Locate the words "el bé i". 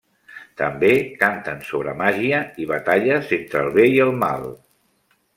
3.65-3.99